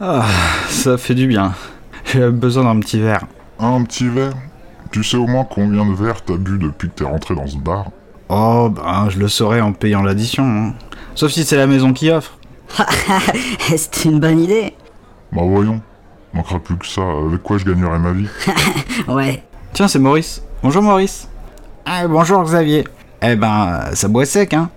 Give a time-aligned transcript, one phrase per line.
[0.00, 0.24] Ah,
[0.68, 1.52] ça fait du bien.
[2.04, 3.24] J'ai besoin d'un petit verre.
[3.58, 4.32] Un petit verre
[4.90, 7.56] Tu sais au moins combien de verres t'as bu depuis que t'es rentré dans ce
[7.58, 7.86] bar?
[8.28, 10.44] Oh, ben, je le saurais en payant l'addition.
[10.44, 10.74] hein.
[11.14, 12.38] Sauf si c'est la maison qui offre.
[13.76, 14.74] C'est une bonne idée.
[15.32, 15.80] Bah voyons.
[16.32, 17.02] Manquera plus que ça.
[17.02, 18.28] Avec quoi je gagnerai ma vie?
[19.08, 19.42] Ouais.
[19.72, 20.42] Tiens, c'est Maurice.
[20.62, 21.28] Bonjour Maurice.
[21.84, 22.84] Ah, bonjour Xavier.
[23.22, 24.70] Eh ben, ça boit sec, hein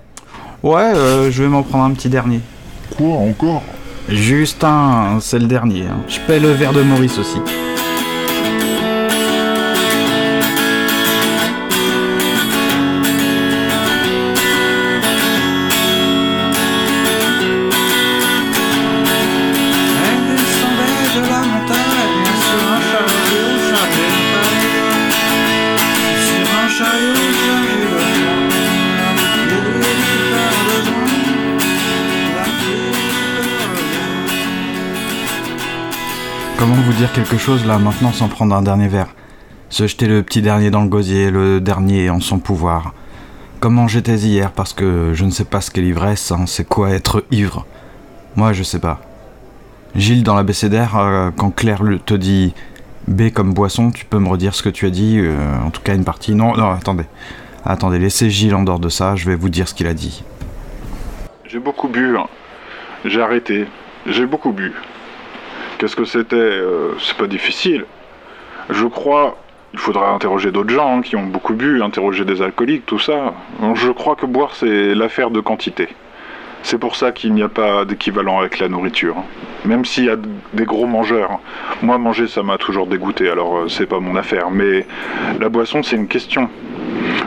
[0.64, 2.42] Ouais, euh, je vais m'en prendre un petit dernier.
[2.98, 3.62] Quoi encore?
[4.10, 5.88] Juste un, c'est le dernier.
[5.88, 5.98] hein.
[6.08, 7.38] Je paie le verre de Maurice aussi.
[37.14, 39.08] Quelque chose là maintenant sans prendre un dernier verre
[39.70, 42.94] Se jeter le petit dernier dans le gosier, le dernier en son pouvoir.
[43.60, 46.90] Comment j'étais hier parce que je ne sais pas ce qu'est l'ivresse, hein, c'est quoi
[46.92, 47.66] être ivre.
[48.36, 49.00] Moi je sais pas.
[49.96, 52.54] Gilles dans l'abécédaire, euh, quand Claire te dit
[53.08, 55.82] B comme boisson, tu peux me redire ce que tu as dit, euh, en tout
[55.82, 56.34] cas une partie.
[56.36, 57.06] Non, non, attendez.
[57.64, 60.24] Attendez, laissez Gilles en dehors de ça, je vais vous dire ce qu'il a dit.
[61.48, 62.18] J'ai beaucoup bu.
[62.18, 62.26] hein.
[63.06, 63.68] J'ai arrêté.
[64.08, 64.74] J'ai beaucoup bu.
[65.84, 67.84] Qu'est-ce que c'était Euh, C'est pas difficile.
[68.70, 69.38] Je crois.
[69.74, 73.34] Il faudra interroger d'autres gens qui ont beaucoup bu, interroger des alcooliques, tout ça.
[73.74, 75.90] Je crois que boire, c'est l'affaire de quantité.
[76.62, 79.18] C'est pour ça qu'il n'y a pas d'équivalent avec la nourriture.
[79.66, 80.16] Même s'il y a
[80.54, 81.42] des gros mangeurs.
[81.82, 84.52] Moi, manger, ça m'a toujours dégoûté, alors euh, c'est pas mon affaire.
[84.52, 84.86] Mais
[85.42, 86.50] la boisson, c'est une question.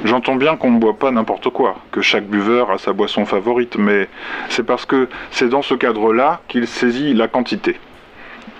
[0.06, 3.76] J'entends bien qu'on ne boit pas n'importe quoi, que chaque buveur a sa boisson favorite,
[3.76, 4.08] mais
[4.48, 7.76] c'est parce que c'est dans ce cadre-là qu'il saisit la quantité.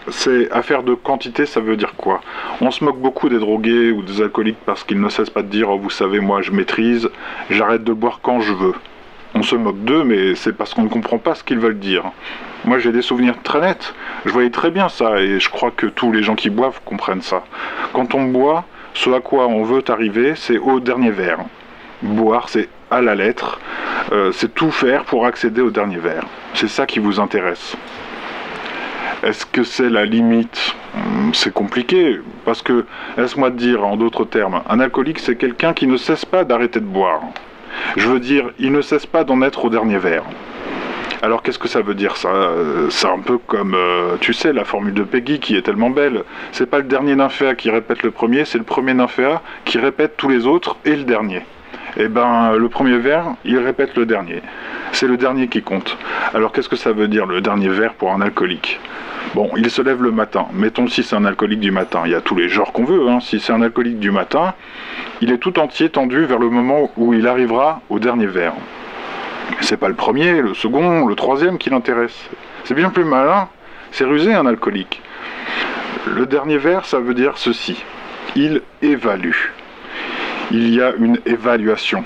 [0.09, 2.21] C'est affaire de quantité, ça veut dire quoi?
[2.61, 5.49] On se moque beaucoup des drogués ou des alcooliques parce qu'ils ne cessent pas de
[5.49, 7.11] dire oh, vous savez, moi je maîtrise,
[7.51, 8.75] j'arrête de boire quand je veux.
[9.35, 12.05] On se moque d'eux, mais c'est parce qu'on ne comprend pas ce qu'ils veulent dire.
[12.65, 15.87] Moi j'ai des souvenirs très nets, je voyais très bien ça, et je crois que
[15.87, 17.43] tous les gens qui boivent comprennent ça.
[17.93, 18.65] Quand on boit,
[18.95, 21.41] ce à quoi on veut arriver, c'est au dernier verre.
[22.03, 23.59] Boire, c'est à la lettre,
[24.13, 26.25] euh, c'est tout faire pour accéder au dernier verre.
[26.55, 27.77] C'est ça qui vous intéresse.
[29.27, 30.77] Est-ce que c'est la limite?
[30.95, 32.85] Hmm, C'est compliqué, parce que,
[33.19, 36.79] laisse-moi te dire en d'autres termes, un alcoolique c'est quelqu'un qui ne cesse pas d'arrêter
[36.79, 37.23] de boire.
[37.97, 40.23] Je veux dire, il ne cesse pas d'en être au dernier verre.
[41.23, 42.29] Alors qu'est-ce que ça veut dire ça?
[42.29, 45.91] Euh, C'est un peu comme, euh, tu sais, la formule de Peggy qui est tellement
[45.91, 46.23] belle.
[46.53, 50.17] C'est pas le dernier nymphéa qui répète le premier, c'est le premier nymphéa qui répète
[50.17, 51.43] tous les autres et le dernier.
[51.97, 54.41] Eh ben, le premier vers, il répète le dernier.
[54.93, 55.99] C'est le dernier qui compte.
[56.33, 58.79] Alors qu'est-ce que ça veut dire le dernier vers pour un alcoolique?
[59.35, 60.47] Bon, il se lève le matin.
[60.53, 62.03] Mettons si c'est un alcoolique du matin.
[62.07, 63.09] Il y a tous les genres qu'on veut.
[63.09, 63.21] Hein.
[63.21, 64.55] Si c'est un alcoolique du matin,
[65.21, 68.55] il est tout entier tendu vers le moment où il arrivera au dernier verre.
[69.61, 72.31] C'est pas le premier, le second, le troisième qui l'intéresse.
[72.65, 73.49] C'est bien plus malin.
[73.91, 75.03] C'est rusé un alcoolique.
[76.07, 77.83] Le dernier vers, ça veut dire ceci.
[78.37, 79.51] Il évalue.
[80.51, 82.05] Il y a une évaluation.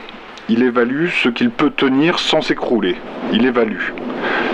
[0.48, 2.96] Il évalue ce qu'il peut tenir sans s'écrouler.
[3.32, 3.92] Il évalue.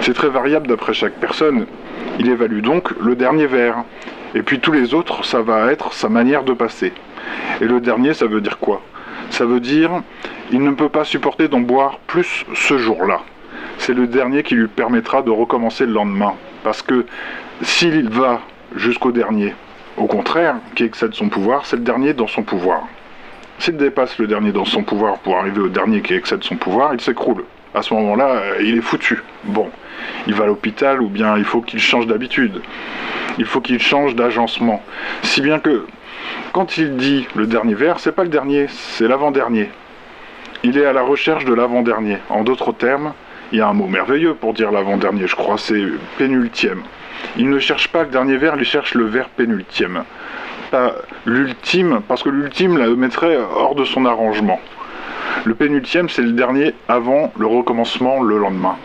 [0.02, 1.66] C'est très variable d'après chaque personne.
[2.18, 3.84] Il évalue donc le dernier verre.
[4.34, 6.92] Et puis tous les autres, ça va être sa manière de passer.
[7.60, 8.82] Et le dernier, ça veut dire quoi?
[9.30, 10.02] Ça veut dire
[10.52, 13.20] il ne peut pas supporter d'en boire plus ce jour-là.
[13.78, 16.34] C'est le dernier qui lui permettra de recommencer le lendemain.
[16.62, 17.06] Parce que
[17.62, 18.40] s'il va
[18.74, 19.54] jusqu'au dernier,
[19.96, 22.82] au contraire, qui excède son pouvoir, c'est le dernier dans son pouvoir.
[23.58, 26.94] S'il dépasse le dernier dans son pouvoir pour arriver au dernier qui excède son pouvoir,
[26.94, 27.44] il s'écroule.
[27.76, 29.22] À ce moment-là, euh, il est foutu.
[29.44, 29.70] Bon,
[30.26, 32.62] il va à l'hôpital ou bien il faut qu'il change d'habitude.
[33.36, 34.82] Il faut qu'il change d'agencement.
[35.22, 35.84] Si bien que
[36.52, 39.68] quand il dit le dernier verre, c'est pas le dernier, c'est l'avant-dernier.
[40.62, 42.16] Il est à la recherche de l'avant-dernier.
[42.30, 43.12] En d'autres termes,
[43.52, 45.84] il y a un mot merveilleux pour dire l'avant-dernier, je crois, c'est
[46.16, 46.80] pénultième.
[47.36, 50.04] Il ne cherche pas le dernier verre, il cherche le verre pénultième.
[50.70, 50.94] Pas
[51.26, 54.60] l'ultime, parce que l'ultime la mettrait hors de son arrangement.
[55.46, 58.76] Le pénultième, c'est le dernier avant le recommencement le lendemain.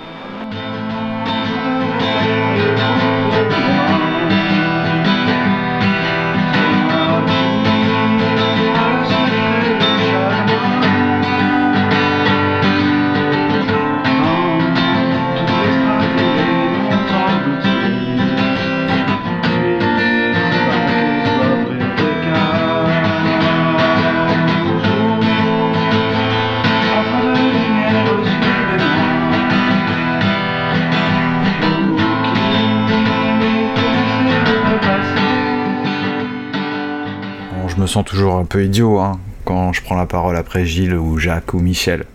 [37.92, 41.54] Sens toujours un peu idiot hein, quand je prends la parole après Gilles ou Jacques
[41.54, 42.06] ou Michel.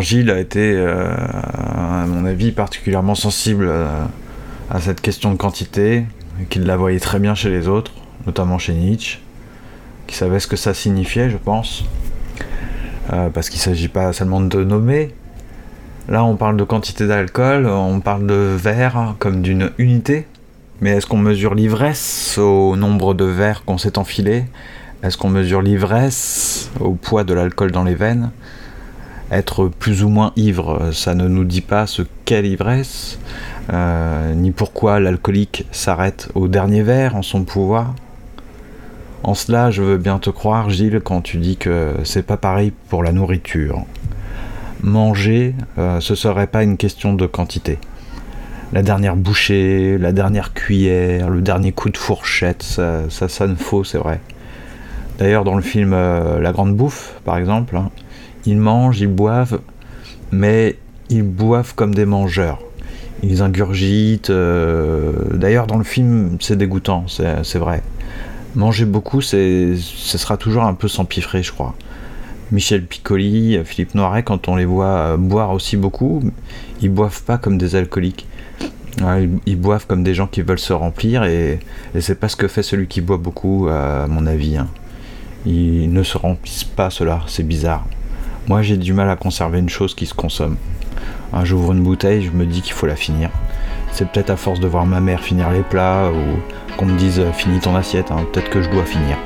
[0.00, 4.04] Gilles a été, euh, à mon avis, particulièrement sensible euh,
[4.68, 6.04] à cette question de quantité,
[6.50, 7.92] qu'il la voyait très bien chez les autres,
[8.26, 9.20] notamment chez Nietzsche,
[10.06, 11.84] qui savait ce que ça signifiait, je pense.
[13.12, 15.14] Euh, parce qu'il ne s'agit pas seulement de nommer.
[16.08, 20.26] Là, on parle de quantité d'alcool, on parle de verre comme d'une unité.
[20.82, 24.44] Mais est-ce qu'on mesure l'ivresse au nombre de verres qu'on s'est enfilé?
[25.02, 28.30] Est-ce qu'on mesure l'ivresse au poids de l'alcool dans les veines?
[29.32, 33.18] Être plus ou moins ivre, ça ne nous dit pas ce qu'est l'ivresse,
[33.72, 37.94] euh, ni pourquoi l'alcoolique s'arrête au dernier verre en son pouvoir.
[39.22, 42.72] En cela, je veux bien te croire, Gilles, quand tu dis que c'est pas pareil
[42.90, 43.84] pour la nourriture.
[44.82, 47.78] Manger, euh, ce serait pas une question de quantité
[48.72, 53.98] la dernière bouchée, la dernière cuillère, le dernier coup de fourchette, ça, sonne faux, c'est
[53.98, 54.20] vrai.
[55.18, 57.90] D'ailleurs, dans le film euh, La Grande Bouffe, par exemple, hein,
[58.44, 59.60] ils mangent, ils boivent,
[60.30, 60.76] mais
[61.08, 62.60] ils boivent comme des mangeurs.
[63.22, 64.28] Ils ingurgitent.
[64.28, 67.82] Euh, d'ailleurs, dans le film, c'est dégoûtant, c'est vrai.
[68.56, 71.74] Manger beaucoup, ce sera toujours un peu s'empiffrer, je crois.
[72.52, 76.22] Michel Piccoli, Philippe Noiret, quand on les voit euh, boire aussi beaucoup,
[76.80, 78.26] ils boivent pas comme des alcooliques
[79.46, 81.58] ils, boivent comme des gens qui veulent se remplir et,
[82.00, 84.56] c'est pas ce que fait celui qui boit beaucoup, à mon avis.
[84.56, 84.68] Hein.
[85.44, 87.84] Ils ne se remplissent pas cela, c'est bizarre.
[88.48, 90.56] Moi j'ai du mal à conserver une chose qui se consomme.
[91.42, 93.30] J'ouvre une bouteille, je me dis qu'il faut la finir.
[93.92, 97.22] C'est peut-être à force de voir ma mère finir les plats ou qu'on me dise
[97.34, 98.26] finis ton assiette, hein.
[98.32, 99.16] peut-être que je dois finir.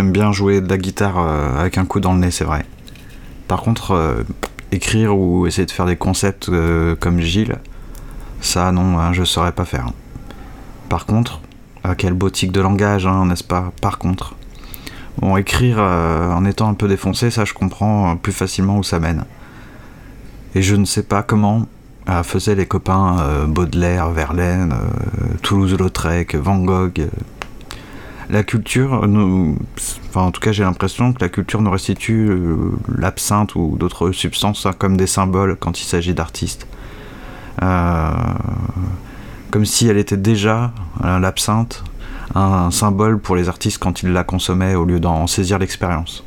[0.00, 2.64] J'aime bien jouer de la guitare euh, avec un coup dans le nez, c'est vrai.
[3.48, 4.22] Par contre, euh,
[4.72, 7.58] écrire ou essayer de faire des concepts euh, comme Gilles,
[8.40, 9.88] ça non, hein, je saurais pas faire.
[10.88, 11.42] Par contre,
[11.98, 13.72] quel beau tic de langage, hein, n'est-ce pas?
[13.82, 14.36] Par contre.
[15.18, 19.24] Bon, écrire en étant un peu défoncé, ça je comprends plus facilement où ça mène.
[20.54, 21.66] Et je ne sais pas comment
[22.22, 24.74] faisaient les copains Baudelaire, Verlaine,
[25.42, 27.06] Toulouse-Lautrec, Van Gogh,
[28.30, 28.92] la culture,
[30.08, 32.56] enfin en tout cas j'ai l'impression que la culture nous restitue euh,
[32.88, 36.66] l'absinthe ou d'autres substances hein, comme des symboles quand il s'agit d'artistes.
[37.62, 38.10] Euh,
[39.50, 40.72] comme si elle était déjà,
[41.04, 41.82] euh, l'absinthe,
[42.34, 46.24] un symbole pour les artistes quand ils la consommaient au lieu d'en saisir l'expérience.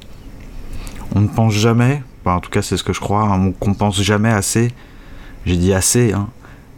[1.15, 4.01] On ne pense jamais, en tout cas c'est ce que je crois, hein, qu'on pense
[4.01, 4.71] jamais assez,
[5.45, 6.27] j'ai dit assez, hein,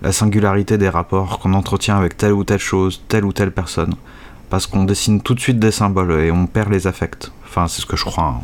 [0.03, 3.96] la singularité des rapports qu'on entretient avec telle ou telle chose, telle ou telle personne
[4.55, 7.29] parce qu'on dessine tout de suite des symboles et on perd les affects.
[7.43, 8.24] Enfin, c'est ce que je crois.
[8.24, 8.41] Hein.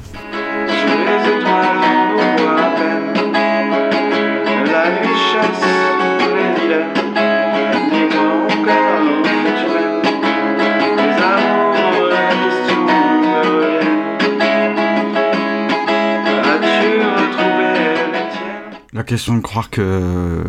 [18.92, 20.44] La question de croire que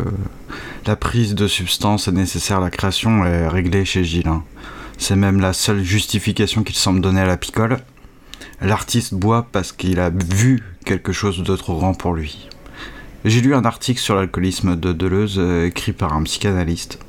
[0.85, 4.29] la prise de substance est nécessaire à la création est réglée chez Gilles.
[4.97, 7.79] C'est même la seule justification qu'il semble donner à la picole.
[8.61, 12.47] L'artiste boit parce qu'il a vu quelque chose de trop grand pour lui.
[13.25, 16.99] J'ai lu un article sur l'alcoolisme de Deleuze euh, écrit par un psychanalyste.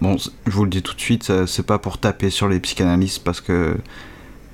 [0.00, 3.24] Bon, je vous le dis tout de suite, c'est pas pour taper sur les psychanalystes
[3.24, 3.76] parce que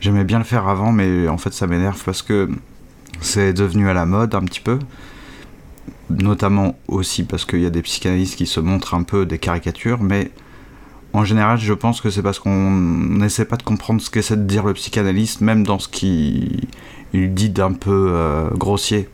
[0.01, 2.49] j'aimais bien le faire avant, mais en fait ça m'énerve parce que
[3.21, 4.79] c'est devenu à la mode un petit peu.
[6.09, 10.03] Notamment aussi parce qu'il y a des psychanalystes qui se montrent un peu des caricatures,
[10.03, 10.31] mais
[11.15, 14.43] en général, je pense que c'est parce qu'on n'essaie pas de comprendre ce qu'essaie de
[14.43, 16.67] dire le psychanalyste, même dans ce qu'il
[17.13, 19.09] dit d'un peu euh, grossier.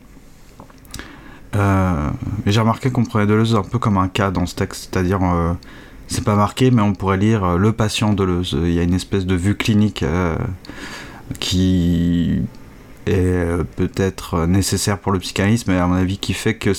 [1.55, 2.09] Euh,
[2.47, 5.53] j'ai remarqué qu'on prenait Deleuze un peu comme un cas dans ce texte, c'est-à-dire, euh,
[6.07, 8.57] c'est pas marqué, mais on pourrait lire le patient Deleuze.
[8.59, 10.03] Il y a une espèce de vue clinique
[11.39, 12.41] qui
[13.05, 16.71] est peut-être nécessaire pour le psychanalyste, mais à mon avis qui fait que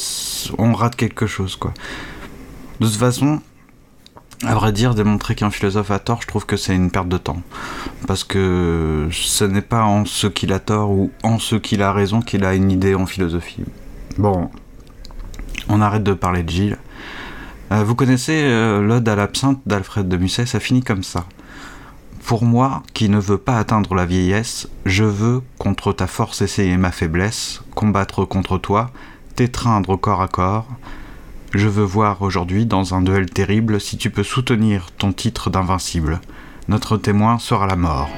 [0.58, 1.72] on rate quelque chose, quoi.
[2.80, 3.40] De toute façon,
[4.44, 7.18] à vrai dire, démontrer qu'un philosophe a tort, je trouve que c'est une perte de
[7.18, 7.42] temps.
[8.06, 11.92] Parce que ce n'est pas en ce qu'il a tort ou en ce qu'il a
[11.92, 13.64] raison qu'il a une idée en philosophie.
[14.18, 14.50] Bon,
[15.68, 16.78] on arrête de parler de Gilles.
[17.70, 21.24] Euh, vous connaissez euh, l'Ode à l'absinthe d'Alfred de Musset, ça finit comme ça.
[22.24, 26.76] Pour moi, qui ne veux pas atteindre la vieillesse, je veux, contre ta force essayer
[26.76, 28.90] ma faiblesse, combattre contre toi,
[29.36, 30.68] t'étreindre corps à corps.
[31.54, 36.20] Je veux voir aujourd'hui, dans un duel terrible, si tu peux soutenir ton titre d'invincible.
[36.66, 38.08] Notre témoin sera la mort.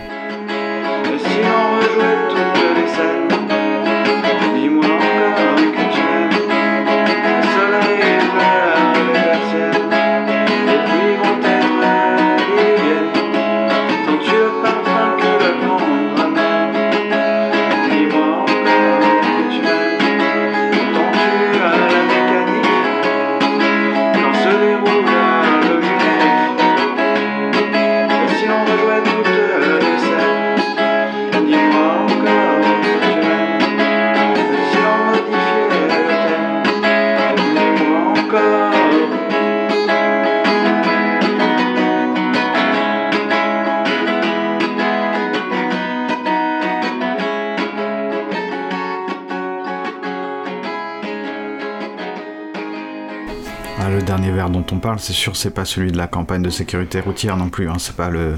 [54.51, 57.49] Dont on parle, c'est sûr, c'est pas celui de la campagne de sécurité routière non
[57.49, 57.69] plus.
[57.69, 57.77] hein.
[57.79, 58.37] C'est pas le,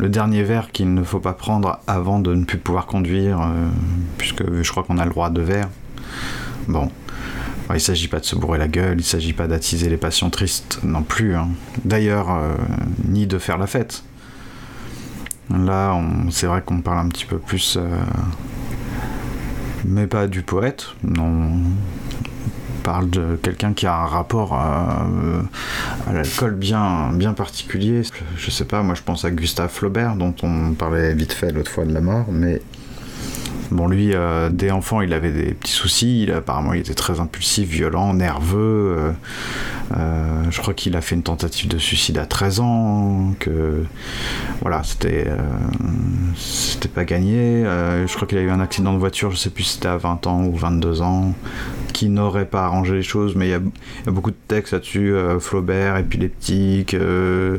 [0.00, 3.68] dernier verre qu'il ne faut pas prendre avant de ne plus pouvoir conduire, euh,
[4.18, 5.68] puisque je crois qu'on a le droit de verre.
[6.68, 6.90] Bon.
[7.74, 10.80] Il s'agit pas de se bourrer la gueule, il s'agit pas d'attiser les passions tristes
[10.82, 11.34] non plus.
[11.34, 11.48] hein.
[11.86, 12.54] D'ailleurs, euh,
[13.08, 14.04] ni de faire la fête.
[15.48, 15.98] Là,
[16.30, 17.78] c'est vrai qu'on parle un petit peu plus.
[17.80, 17.96] euh,
[19.86, 21.60] mais pas du poète, non,
[22.82, 25.42] parle de quelqu'un qui a un rapport à, euh,
[26.08, 28.02] à l'alcool bien, bien particulier.
[28.36, 31.70] Je sais pas, moi je pense à Gustave Flaubert, dont on parlait vite fait l'autre
[31.70, 32.60] fois de la mort, mais
[33.70, 36.24] bon, lui, euh, dès enfant, il avait des petits soucis.
[36.24, 39.14] Il, apparemment, il était très impulsif, violent, nerveux.
[39.96, 43.34] euh, je crois qu'il a fait une tentative de suicide à 13 ans.
[43.38, 43.84] Que
[44.60, 45.28] voilà, c'était
[46.36, 47.64] c'était pas gagné.
[47.64, 49.96] Je crois qu'il a eu un accident de voiture, je sais plus si c'était à
[49.96, 51.34] 20 ans ou 22 ans
[51.92, 55.38] qui n'aurait pas arrangé les choses, mais il y a, beaucoup de textes là-dessus, euh,
[55.38, 57.58] Flaubert, épileptique, euh,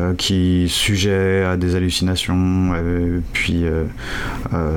[0.00, 2.72] euh, qui sujet à des hallucinations,
[3.32, 3.64] puis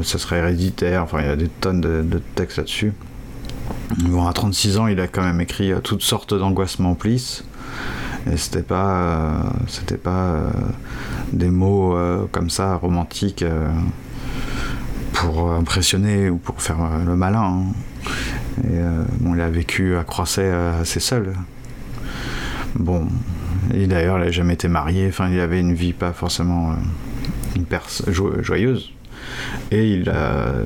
[0.03, 2.93] ça serait héréditaire, enfin il y a des tonnes de, textes là-dessus.
[3.99, 7.43] Bon, à 36 ans, il a quand même écrit toutes sortes d'angoisses m'emplissent.
[8.31, 10.51] Et c'était pas, c'était pas
[11.31, 11.97] des mots
[12.31, 13.45] comme ça romantiques
[15.13, 17.41] pour impressionner ou pour faire le malin.
[17.41, 17.73] hein.
[18.63, 21.33] Et euh, bon, il a vécu à Croisset euh, assez seul.
[22.75, 23.07] Bon,
[23.73, 25.07] et d'ailleurs, il n'a jamais été marié.
[25.07, 28.91] Enfin, il avait une vie pas forcément euh, joyeuse.
[29.71, 30.63] Et il a,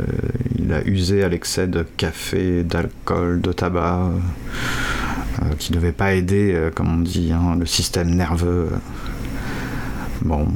[0.86, 4.12] usé à l'excès de café, d'alcool, de tabac,
[5.60, 8.70] qui ne devait pas aider, comme on dit, hein, le système nerveux.
[10.22, 10.48] Bon.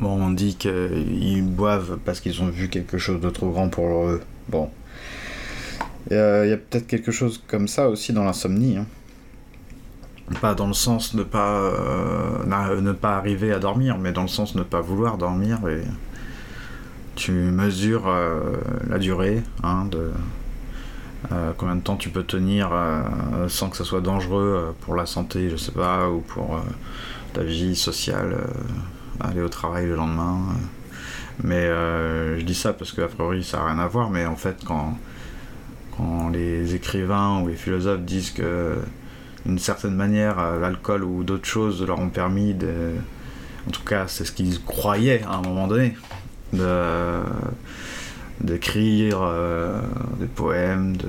[0.00, 4.06] Bon, on dit qu'ils boivent parce qu'ils ont vu quelque chose de trop grand pour
[4.06, 4.22] eux.
[4.48, 4.70] Bon.
[6.14, 8.76] A, il y a peut-être quelque chose comme ça aussi dans l'insomnie.
[8.76, 8.86] hein.
[10.40, 14.28] Pas dans le sens ne pas, euh, ne pas arriver à dormir, mais dans le
[14.28, 15.58] sens ne pas vouloir dormir.
[15.68, 15.82] Et
[17.14, 18.56] tu mesures euh,
[18.88, 20.10] la durée hein, de
[21.32, 24.94] euh, combien de temps tu peux tenir euh, sans que ça soit dangereux euh, pour
[24.96, 26.60] la santé, je sais pas, ou pour euh,
[27.32, 30.40] ta vie sociale, euh, aller au travail le lendemain.
[30.50, 30.54] euh.
[31.44, 34.36] Mais euh, je dis ça parce qu'a priori ça n'a rien à voir, mais en
[34.36, 34.96] fait quand,
[35.96, 38.76] quand les écrivains ou les philosophes disent que
[39.44, 42.92] d'une certaine manière euh, l'alcool ou d'autres choses leur ont permis de...
[43.66, 45.96] En tout cas c'est ce qu'ils croyaient à un moment donné,
[48.40, 49.80] d'écrire euh,
[50.18, 51.08] des poèmes, de,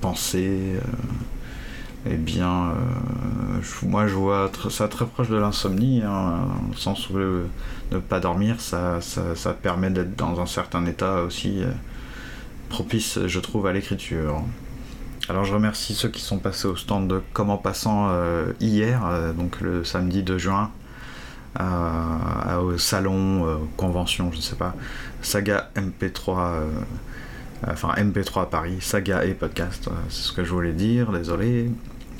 [0.00, 0.76] penser.
[0.76, 0.80] euh,
[2.04, 2.74] eh bien,
[3.84, 8.60] moi je vois ça très proche de l'insomnie, hein, le sens où ne pas dormir,
[8.60, 11.62] ça, ça, permet d'être dans un certain état aussi
[12.72, 14.42] propice, je trouve, à l'écriture.
[15.28, 19.32] Alors je remercie ceux qui sont passés au stand de Comment Passant euh, hier, euh,
[19.34, 20.70] donc le samedi 2 juin,
[21.54, 24.74] à- au salon, euh, convention, je sais pas.
[25.20, 26.66] Saga MP3, euh,
[27.68, 31.70] enfin MP3 à Paris, saga et podcast, euh, c'est ce que je voulais dire, désolé.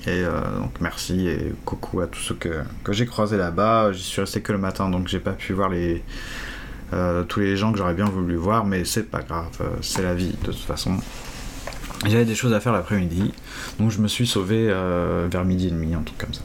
[0.07, 3.93] Et euh, donc merci et coucou à tous ceux que, que j'ai croisés là-bas.
[3.93, 6.03] J'y suis resté que le matin donc j'ai pas pu voir les,
[6.93, 10.03] euh, tous les gens que j'aurais bien voulu voir, mais c'est pas grave, euh, c'est
[10.03, 10.97] la vie de toute façon.
[12.07, 13.33] J'avais des choses à faire l'après-midi,
[13.79, 16.43] donc je me suis sauvé euh, vers midi et demi, un truc comme ça.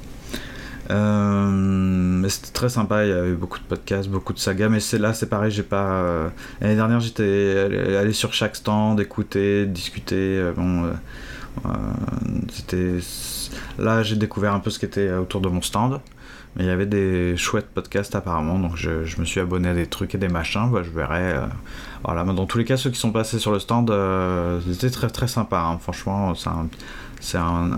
[0.89, 4.99] Mais c'était très sympa, il y avait beaucoup de podcasts, beaucoup de sagas, mais c'est
[4.99, 6.31] là c'est pareil, j'ai pas.
[6.61, 10.51] L'année dernière j'étais allé, sur chaque stand, écouter, discuter.
[10.55, 10.89] bon,
[12.53, 12.99] c'était.
[13.77, 15.99] Là j'ai découvert un peu ce qui était autour de mon stand.
[16.59, 20.15] Il y avait des chouettes podcasts apparemment, donc je, me suis abonné à des trucs
[20.15, 21.33] et des machins, bah, je verrai.
[21.33, 21.45] euh,
[22.03, 24.89] voilà, mais dans tous les cas, ceux qui sont passés sur le stand, euh, c'était
[24.89, 25.77] très très sympa, hein.
[25.79, 26.33] franchement,
[27.19, 27.69] c'est un,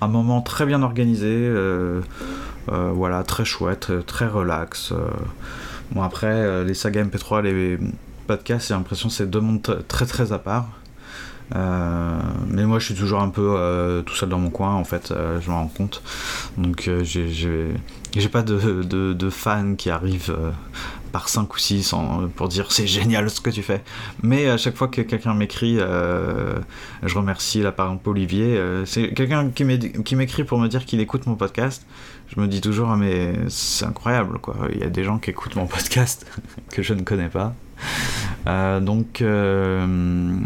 [0.00, 2.00] un, moment très bien organisé, euh,
[2.70, 4.92] euh, voilà, très chouette, euh, très relax.
[4.92, 5.08] euh.
[5.92, 7.78] Bon après, euh, les sagas MP3, les
[8.26, 10.68] podcasts, j'ai l'impression que c'est deux mondes très très à part.
[11.56, 14.84] Euh, mais moi je suis toujours un peu euh, tout seul dans mon coin en
[14.84, 16.02] fait, euh, je me rends compte.
[16.56, 17.74] Donc j'ai-
[18.32, 20.36] pas de, de, fans qui arrivent
[21.12, 23.82] par 5 ou 6 en- pour dire c'est génial ce que tu fais.
[24.22, 29.50] Mais à chaque fois que quelqu'un m'écrit, je remercie là par exemple Olivier, c'est quelqu'un
[29.50, 31.84] qui m'écrit pour me dire qu'il écoute mon podcast.
[32.34, 35.30] Je me dis toujours, ah, mais c'est incroyable quoi, il y a des gens qui
[35.30, 36.26] écoutent mon podcast
[36.70, 37.54] que je ne connais pas.
[38.46, 40.36] Euh, donc, euh,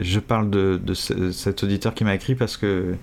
[0.00, 2.94] je parle de, de ce- cet auditeur qui m'a écrit parce que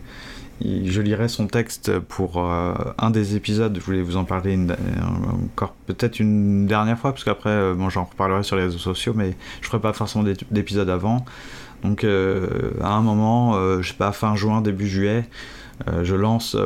[0.61, 3.75] je lirai son texte pour euh, un des épisodes.
[3.79, 4.57] Je voulais vous en parler
[5.45, 9.35] encore peut-être une dernière fois parce qu'après, bon, j'en reparlerai sur les réseaux sociaux, mais
[9.61, 11.25] je ferai pas forcément d'é- d'épisode avant.
[11.83, 15.23] Donc, à un moment, je sais pas, fin juin, début juillet.
[16.03, 16.57] je lance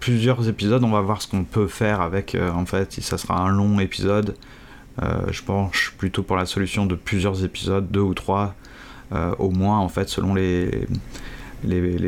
[0.00, 2.36] plusieurs épisodes, on va voir ce qu'on peut faire avec.
[2.54, 4.34] en fait, ça sera un long épisode,
[5.00, 8.54] je penche plutôt pour la solution de plusieurs épisodes, deux ou trois,
[9.12, 10.86] euh, au moins, en fait, selon les,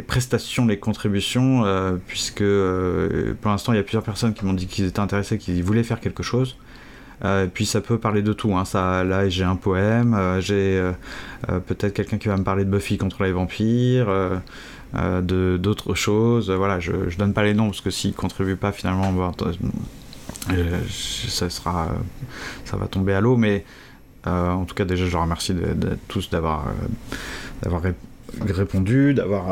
[0.06, 4.52] prestations, les contributions, euh, puisque euh, pour l'instant, il y a plusieurs personnes qui m'ont
[4.52, 6.56] dit qu'ils étaient intéressés, qu'ils voulaient faire quelque chose.
[7.24, 8.54] Euh, puis ça peut parler de tout.
[8.56, 8.64] Hein.
[8.74, 10.92] Là, j'ai un poème, euh, j'ai euh,
[11.48, 14.38] euh, peut-être quelqu'un qui va me parler de Buffy contre les vampires, euh,
[14.96, 16.50] euh, d'autres choses.
[16.50, 19.52] Voilà, je, donne pas les noms parce que s'ils contribuent pas, finalement, euh,
[20.88, 21.88] ça sera,
[22.64, 23.36] ça va tomber à l'eau.
[23.36, 23.64] Mais
[24.26, 25.54] euh, en tout cas, déjà, je remercie
[26.08, 27.16] tous d'avoir euh,
[27.62, 27.94] d'avoir ré-
[28.40, 29.50] répondu, d'avoir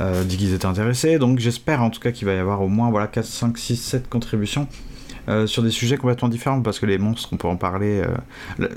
[0.00, 1.18] euh, dit qu'ils étaient intéressés.
[1.18, 3.76] Donc j'espère en tout cas qu'il va y avoir au moins voilà, 4, 5, 6,
[3.76, 4.66] 7 contributions
[5.46, 8.02] sur des sujets complètement différents parce que les monstres, on peut en parler.
[8.58, 8.68] le-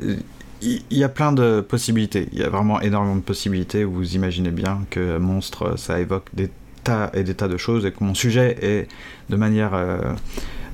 [0.62, 3.84] il y a plein de possibilités, il y a vraiment énormément de possibilités.
[3.84, 6.50] Vous imaginez bien que monstre, ça évoque des
[6.84, 8.88] tas et des tas de choses et que mon sujet est
[9.30, 9.76] de manière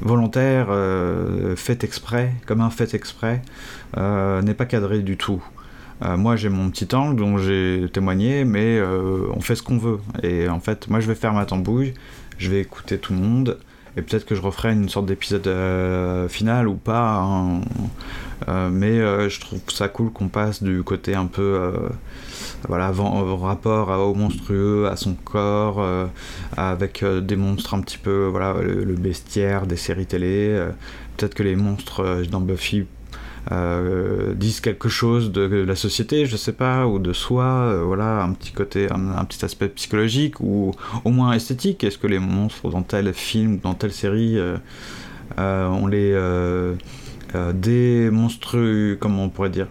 [0.03, 3.41] volontaire, euh, fait exprès, comme un fait exprès,
[3.97, 5.43] euh, n'est pas cadré du tout.
[6.03, 9.99] Euh, moi j'ai mon petit angle dont j'ai témoigné, mais on fait ce qu'on veut.
[10.21, 11.93] Et en fait, moi je vais faire ma tambouille,
[12.37, 13.57] je vais écouter tout le monde,
[13.95, 15.49] et peut-être que je referai une sorte d'épisode
[16.29, 17.21] final ou pas.
[17.21, 17.61] hein.
[18.71, 21.71] Mais je trouve ça cool qu'on passe du côté un peu
[22.67, 26.05] voilà au rapport à- au monstrueux, à son corps, euh,
[26.57, 30.49] avec euh, des monstres un petit peu voilà le, bestiaire des séries télé.
[30.51, 30.71] euh,
[31.17, 32.85] peut-être que les monstres euh, dans Buffy
[33.51, 38.23] euh, disent quelque chose de la société, je sais pas, ou de soi, euh, voilà,
[38.23, 40.71] un petit côté, un, petit aspect psychologique ou
[41.03, 41.83] au moins esthétique.
[41.83, 44.57] Est-ce que les monstres dans tel film, dans telle série, euh,
[45.39, 46.13] euh, on les
[47.35, 49.67] euh, des monstrueux, comment on pourrait dire,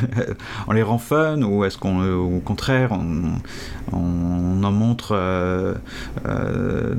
[0.66, 5.74] on les rend fun ou est-ce qu'on, euh, au contraire, on, en montre, euh,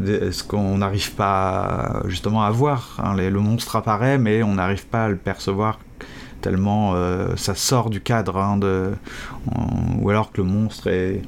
[0.08, 4.88] est-ce qu'on n'arrive pas justement à voir hein, les- le monstre apparaît mais on n'arrive
[4.88, 5.80] pas à le percevoir
[6.42, 6.96] tellement
[7.36, 8.92] ça sort du cadre hein, de,
[10.00, 11.22] ou alors que le monstre est,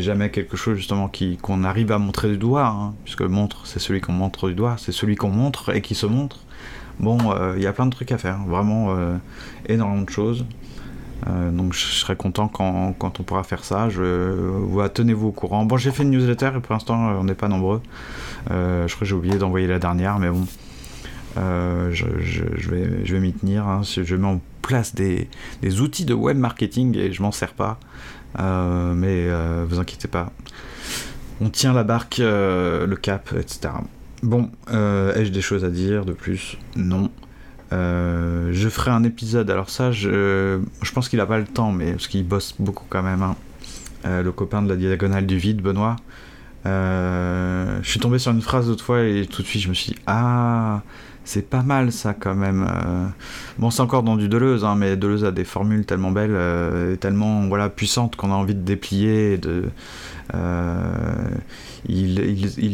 [0.00, 3.66] jamais quelque chose justement qui qu'on arrive à montrer du doigt hein, puisque le montre
[3.66, 6.40] c'est celui qu'on montre du doigt c'est celui qu'on montre et qui se montre
[7.00, 9.16] bon euh, il y a plein de trucs à faire vraiment euh,
[9.68, 10.44] énormément de choses
[11.26, 13.88] Euh, donc je serais content quand, quand on pourra faire ça.
[13.88, 15.64] Je, tenez-vous au courant.
[15.66, 17.80] Bon, j'ai fait une newsletter et pour l'instant euh, on n'est pas nombreux.
[18.50, 20.46] Euh, je crois que j'ai oublié d'envoyer la dernière, mais bon,
[21.36, 22.06] euh, je,
[22.70, 23.66] vais, m'y tenir.
[23.66, 23.82] hein.
[23.82, 25.28] Je mets en place des,
[25.60, 27.78] des outils de web marketing et je m'en sers pas.
[28.38, 30.30] Euh, mais euh, vous inquiétez pas.
[31.40, 33.70] On tient la barque, euh, le cap, etc.
[34.22, 36.56] Bon, euh, ai-je des choses à dire de plus?
[36.74, 37.10] Non.
[37.72, 39.50] Euh, je ferai un épisode.
[39.50, 40.60] Alors ça, je,
[40.92, 43.22] pense qu'il a pas le temps, mais parce qu'il bosse beaucoup quand même.
[43.22, 43.36] hein.
[44.06, 45.96] Euh, le copain de la diagonale du vide, Benoît.
[46.64, 49.92] Je suis tombé sur une phrase l'autre fois et tout de suite je me suis
[49.92, 50.82] dit ah
[51.24, 52.68] c'est pas mal ça quand même.
[53.58, 56.36] Bon c'est encore dans du Deleuze hein, mais Deleuze a des formules tellement belles,
[56.92, 59.32] et tellement voilà puissantes qu'on a envie de déplier.
[59.32, 59.70] et De,
[60.34, 62.18] il,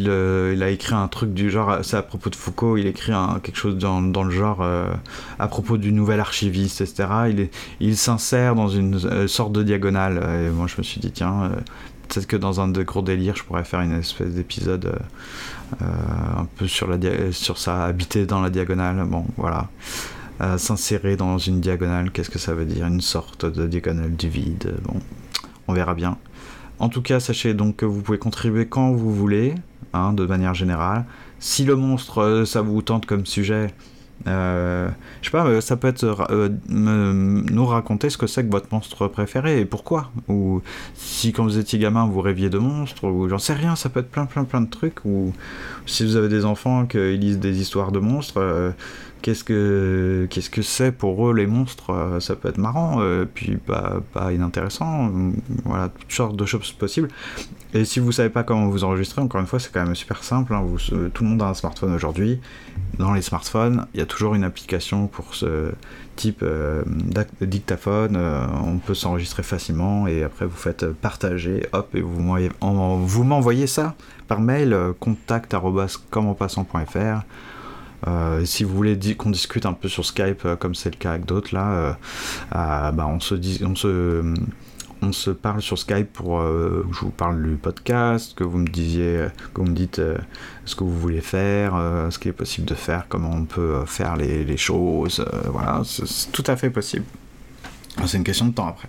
[0.08, 3.12] euh, il a écrit un truc du genre, c'est à propos de Foucault, il écrit
[3.42, 4.92] quelque chose dans, le genre euh,
[5.38, 7.08] à propos du nouvel archiviste, etc.
[7.80, 10.46] Il, s'insère dans une euh, sorte de diagonale.
[10.46, 11.44] Et moi je me suis dit tiens.
[11.44, 11.60] euh,
[12.08, 16.40] Peut-être que dans un de gros délires, je pourrais faire une espèce d'épisode euh, euh,
[16.40, 16.98] un peu sur, la
[17.32, 19.04] sur ça, habiter dans la diagonale.
[19.06, 19.68] Bon, voilà.
[20.40, 22.86] Euh, S'insérer dans une diagonale, qu'est-ce que ça veut dire?
[22.86, 24.76] Une sorte de diagonale du vide.
[24.82, 25.00] Bon,
[25.68, 26.18] on verra bien.
[26.78, 29.54] En tout cas, sachez donc que vous pouvez contribuer quand vous voulez,
[29.92, 31.04] hein, de manière générale.
[31.38, 33.68] Si le monstre, euh, ça vous tente comme sujet,
[34.26, 34.88] euh,
[35.20, 38.68] je sais pas, euh, ça peut être euh, nous raconter ce que c'est que votre
[38.72, 40.10] monstre préféré et pourquoi.
[40.28, 40.62] Ou
[40.94, 44.00] si quand vous étiez gamin vous rêviez de monstres, ou j'en sais rien, ça peut
[44.00, 45.04] être plein plein plein de trucs.
[45.04, 45.32] Ou
[45.86, 48.72] si vous avez des enfants qui lisent des histoires de monstres,
[49.24, 53.24] qu'est-ce que qu'est-ce que c'est pour eux les monstres euh, Ça peut être marrant, euh,
[53.24, 55.10] puis pas, inintéressant.
[55.64, 57.08] Voilà, toutes sortes de choses possibles.
[57.72, 60.22] Et si vous savez pas comment vous enregistrer, encore une fois, c'est quand même super
[60.22, 60.52] simple.
[60.54, 60.62] hein.
[60.92, 62.38] Euh, tout le monde a un smartphone aujourd'hui.
[62.98, 65.72] Dans les smartphones, il y a toujours une application pour ce
[66.16, 66.82] type euh,
[67.40, 68.16] dictaphone.
[68.16, 72.20] euh, on peut s'enregistrer facilement et après vous faites euh, partager, hop, et vous
[73.24, 73.94] m'envoyez- ça
[74.28, 77.22] par mail euh, contact@commenpassant.fr.
[78.06, 81.12] Euh, si vous voulez qu'on discute un peu sur Skype, euh, comme c'est le cas
[81.12, 81.96] avec d'autres là,
[82.54, 84.34] euh, bah, on se on se
[85.02, 88.68] on se parle sur Skype pour euh, je vous parle du podcast, que vous me
[88.68, 90.00] disiez, que vous me dites
[90.64, 91.74] ce que vous voulez faire,
[92.10, 96.44] ce qui est possible de faire, comment on peut faire les, choses, voilà, c'est tout
[96.46, 97.04] à fait possible.
[98.06, 98.88] C'est une question de temps après.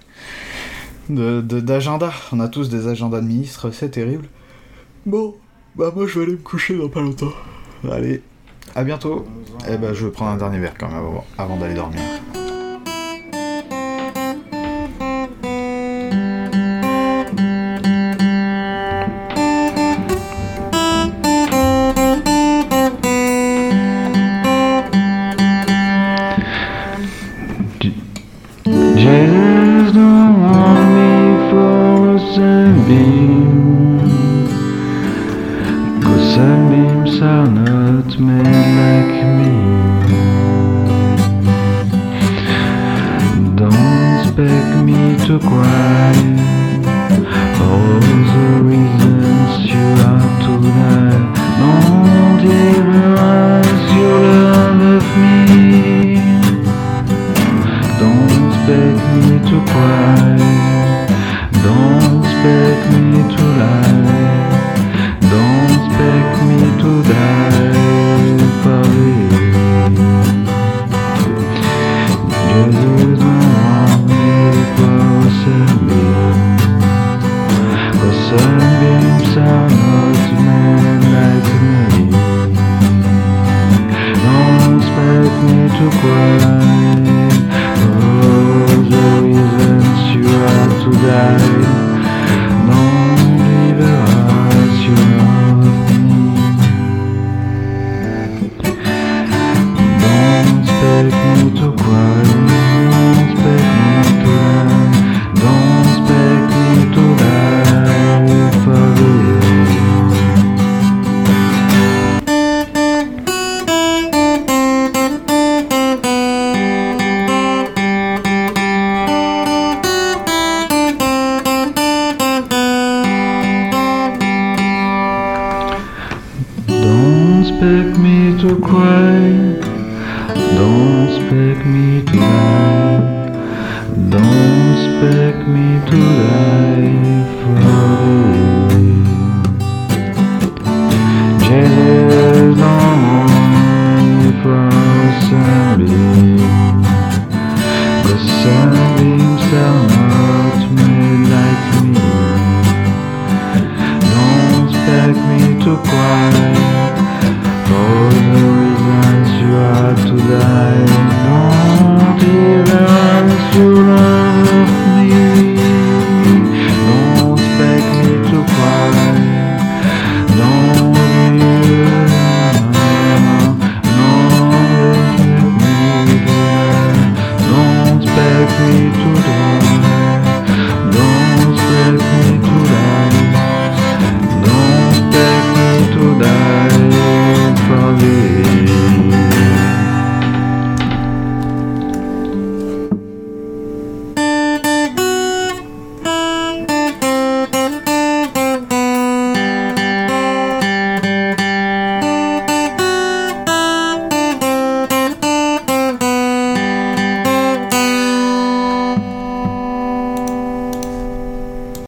[1.09, 4.27] D'agenda, on a tous des agendas de ministres, c'est terrible.
[5.05, 5.35] Bon,
[5.75, 7.33] bah moi je vais aller me coucher dans pas longtemps.
[7.91, 8.23] Allez,
[8.75, 9.25] à bientôt.
[9.69, 11.03] Eh ben je vais prendre un dernier verre quand même
[11.37, 12.01] avant d'aller dormir.